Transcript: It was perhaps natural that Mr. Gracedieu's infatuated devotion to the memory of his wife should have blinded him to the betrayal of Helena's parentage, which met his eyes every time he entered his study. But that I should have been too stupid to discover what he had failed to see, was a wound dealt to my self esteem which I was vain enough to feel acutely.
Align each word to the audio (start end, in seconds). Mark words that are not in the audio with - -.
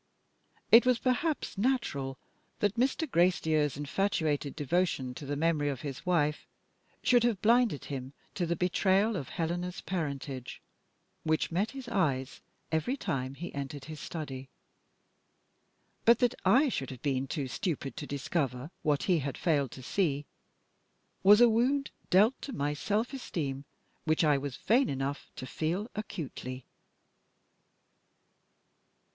It 0.71 0.83
was 0.83 0.97
perhaps 0.97 1.59
natural 1.59 2.17
that 2.57 2.73
Mr. 2.73 3.07
Gracedieu's 3.07 3.77
infatuated 3.77 4.55
devotion 4.55 5.13
to 5.13 5.27
the 5.27 5.35
memory 5.35 5.69
of 5.69 5.81
his 5.81 6.07
wife 6.07 6.47
should 7.03 7.23
have 7.23 7.39
blinded 7.43 7.85
him 7.85 8.13
to 8.33 8.47
the 8.47 8.55
betrayal 8.55 9.15
of 9.15 9.29
Helena's 9.29 9.79
parentage, 9.81 10.59
which 11.23 11.51
met 11.51 11.69
his 11.69 11.87
eyes 11.87 12.41
every 12.71 12.97
time 12.97 13.35
he 13.35 13.53
entered 13.53 13.85
his 13.85 13.99
study. 13.99 14.49
But 16.03 16.17
that 16.17 16.33
I 16.43 16.67
should 16.67 16.89
have 16.89 17.03
been 17.03 17.27
too 17.27 17.47
stupid 17.47 17.95
to 17.97 18.07
discover 18.07 18.71
what 18.81 19.03
he 19.03 19.19
had 19.19 19.37
failed 19.37 19.69
to 19.73 19.83
see, 19.83 20.25
was 21.21 21.39
a 21.41 21.47
wound 21.47 21.91
dealt 22.09 22.41
to 22.41 22.53
my 22.53 22.73
self 22.73 23.13
esteem 23.13 23.65
which 24.05 24.23
I 24.23 24.39
was 24.39 24.57
vain 24.57 24.89
enough 24.89 25.29
to 25.35 25.45
feel 25.45 25.91
acutely. 25.93 26.65